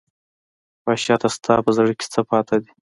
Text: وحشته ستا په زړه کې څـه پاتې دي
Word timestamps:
وحشته 0.85 1.27
ستا 1.35 1.53
په 1.65 1.71
زړه 1.77 1.91
کې 1.99 2.05
څـه 2.13 2.21
پاتې 2.29 2.55
دي 2.61 2.71